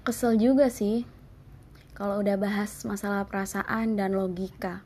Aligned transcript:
kesel 0.00 0.40
juga 0.40 0.72
sih 0.72 1.04
kalau 2.00 2.24
udah 2.24 2.40
bahas 2.40 2.80
masalah 2.88 3.28
perasaan 3.28 3.92
dan 3.92 4.16
logika. 4.16 4.80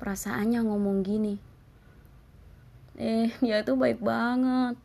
Perasaannya 0.00 0.64
ngomong 0.64 1.04
gini. 1.04 1.36
Eh, 2.96 3.28
dia 3.44 3.60
tuh 3.60 3.76
baik 3.76 4.00
banget. 4.00 4.80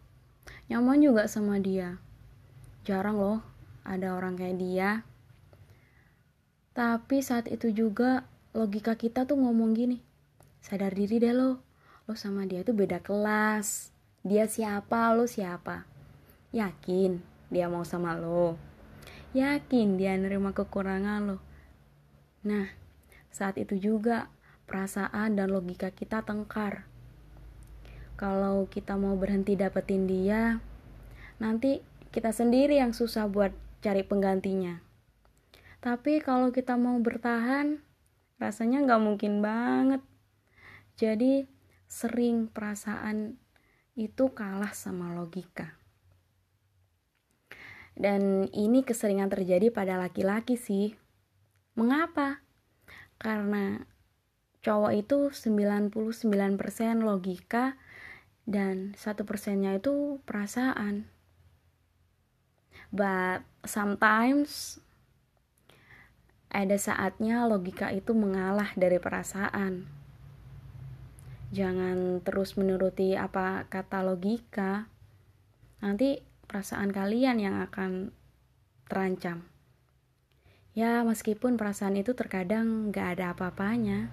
Nyaman 0.68 1.00
juga 1.00 1.32
sama 1.32 1.56
dia. 1.64 1.96
Jarang 2.84 3.16
loh 3.16 3.40
ada 3.88 4.20
orang 4.20 4.36
kayak 4.36 4.60
dia. 4.60 4.92
Tapi 6.76 7.24
saat 7.24 7.48
itu 7.48 7.72
juga 7.72 8.28
logika 8.52 9.00
kita 9.00 9.24
tuh 9.24 9.40
ngomong 9.40 9.72
gini. 9.72 10.04
Sadar 10.60 10.92
diri 10.92 11.24
deh 11.24 11.32
lo. 11.32 11.64
Lo 12.04 12.20
sama 12.20 12.44
dia 12.44 12.68
tuh 12.68 12.76
beda 12.76 13.00
kelas. 13.00 13.96
Dia 14.28 14.44
siapa, 14.52 15.16
lo 15.16 15.24
siapa. 15.24 15.88
Yakin 16.52 17.24
dia 17.48 17.72
mau 17.72 17.88
sama 17.88 18.14
lo 18.14 18.69
yakin 19.32 19.96
dia 19.96 20.18
nerima 20.18 20.52
kekurangan 20.52 21.22
lo. 21.34 21.38
Nah, 22.46 22.70
saat 23.30 23.62
itu 23.62 23.78
juga 23.78 24.28
perasaan 24.66 25.38
dan 25.38 25.54
logika 25.54 25.94
kita 25.94 26.26
tengkar. 26.26 26.90
Kalau 28.20 28.68
kita 28.68 29.00
mau 29.00 29.16
berhenti 29.16 29.56
dapetin 29.56 30.04
dia, 30.10 30.60
nanti 31.40 31.80
kita 32.12 32.36
sendiri 32.36 32.76
yang 32.82 32.92
susah 32.92 33.32
buat 33.32 33.56
cari 33.80 34.04
penggantinya. 34.04 34.84
Tapi 35.80 36.20
kalau 36.20 36.52
kita 36.52 36.76
mau 36.76 37.00
bertahan, 37.00 37.80
rasanya 38.36 38.84
nggak 38.84 39.02
mungkin 39.02 39.40
banget. 39.40 40.04
Jadi 41.00 41.48
sering 41.88 42.52
perasaan 42.52 43.40
itu 43.96 44.36
kalah 44.36 44.76
sama 44.76 45.16
logika. 45.16 45.79
Dan 48.00 48.48
ini 48.56 48.88
keseringan 48.88 49.28
terjadi 49.28 49.76
pada 49.76 50.00
laki-laki 50.00 50.56
sih. 50.56 50.96
Mengapa? 51.76 52.40
Karena 53.20 53.84
cowok 54.64 54.92
itu 54.96 55.18
99% 55.36 55.92
logika 57.04 57.76
dan 58.48 58.96
satu 58.96 59.28
persennya 59.28 59.76
itu 59.76 60.24
perasaan. 60.24 61.12
But 62.90 63.44
sometimes 63.68 64.80
ada 66.50 66.80
saatnya 66.80 67.46
logika 67.46 67.92
itu 67.92 68.16
mengalah 68.16 68.74
dari 68.74 68.98
perasaan. 68.98 69.86
Jangan 71.52 72.24
terus 72.24 72.58
menuruti 72.58 73.14
apa 73.14 73.68
kata 73.70 74.02
logika. 74.08 74.90
Nanti 75.84 76.29
perasaan 76.50 76.90
kalian 76.90 77.38
yang 77.38 77.62
akan 77.62 78.10
terancam. 78.90 79.46
Ya, 80.74 81.06
meskipun 81.06 81.62
perasaan 81.62 82.02
itu 82.02 82.18
terkadang 82.18 82.90
gak 82.90 83.18
ada 83.18 83.38
apa-apanya. 83.38 84.10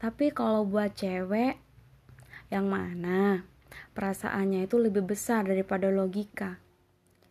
Tapi 0.00 0.32
kalau 0.32 0.64
buat 0.64 0.96
cewek, 0.96 1.60
yang 2.48 2.72
mana 2.72 3.44
perasaannya 3.92 4.64
itu 4.64 4.80
lebih 4.80 5.04
besar 5.04 5.44
daripada 5.44 5.92
logika. 5.92 6.56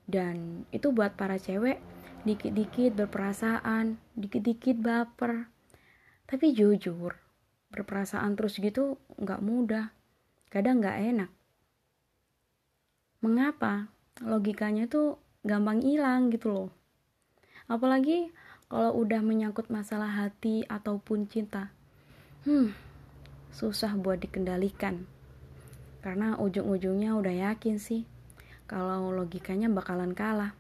Dan 0.06 0.68
itu 0.70 0.94
buat 0.94 1.18
para 1.18 1.42
cewek, 1.42 1.82
dikit-dikit 2.28 2.94
berperasaan, 2.94 3.98
dikit-dikit 4.14 4.78
baper. 4.78 5.50
Tapi 6.28 6.54
jujur, 6.54 7.18
berperasaan 7.72 8.38
terus 8.38 8.60
gitu 8.62 9.02
gak 9.18 9.42
mudah. 9.42 9.96
Kadang 10.52 10.84
gak 10.84 11.00
enak. 11.00 11.37
Mengapa? 13.28 13.92
Logikanya 14.24 14.88
tuh 14.88 15.20
gampang 15.44 15.84
hilang 15.84 16.32
gitu 16.32 16.48
loh. 16.48 16.70
Apalagi 17.68 18.32
kalau 18.72 18.96
udah 18.96 19.20
menyangkut 19.20 19.68
masalah 19.68 20.08
hati 20.08 20.64
ataupun 20.72 21.28
cinta. 21.28 21.76
Hmm, 22.48 22.72
susah 23.52 24.00
buat 24.00 24.24
dikendalikan. 24.24 25.04
Karena 26.00 26.40
ujung-ujungnya 26.40 27.20
udah 27.20 27.52
yakin 27.52 27.76
sih 27.84 28.08
kalau 28.64 29.12
logikanya 29.12 29.68
bakalan 29.68 30.16
kalah. 30.16 30.56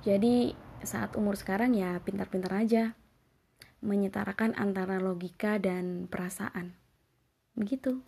Jadi 0.00 0.56
saat 0.80 1.12
umur 1.20 1.36
sekarang 1.36 1.76
ya 1.76 2.00
pintar-pintar 2.00 2.56
aja 2.56 2.96
menyetarakan 3.84 4.56
antara 4.56 4.96
logika 4.96 5.60
dan 5.60 6.08
perasaan. 6.08 6.76
Begitu. 7.56 8.00